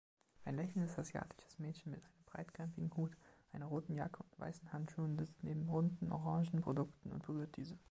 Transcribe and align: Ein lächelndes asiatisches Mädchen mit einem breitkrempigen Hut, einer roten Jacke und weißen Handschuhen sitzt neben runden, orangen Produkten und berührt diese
Ein 0.45 0.55
lächelndes 0.55 0.97
asiatisches 0.97 1.59
Mädchen 1.59 1.91
mit 1.91 2.01
einem 2.03 2.23
breitkrempigen 2.25 2.91
Hut, 2.97 3.15
einer 3.51 3.67
roten 3.67 3.93
Jacke 3.93 4.23
und 4.23 4.39
weißen 4.39 4.73
Handschuhen 4.73 5.15
sitzt 5.15 5.43
neben 5.43 5.69
runden, 5.69 6.11
orangen 6.11 6.59
Produkten 6.61 7.11
und 7.11 7.23
berührt 7.27 7.55
diese 7.55 7.77